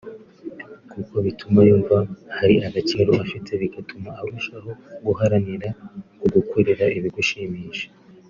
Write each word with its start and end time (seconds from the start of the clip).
kuko 0.91 1.13
bituma 1.25 1.59
yumva 1.67 1.97
hari 2.37 2.55
agaciro 2.67 3.11
afite 3.23 3.51
bigatuma 3.61 4.09
arushaho 4.21 4.69
guharanira 5.05 5.69
kugukorera 6.19 6.85
ibigushimisha 6.97 7.85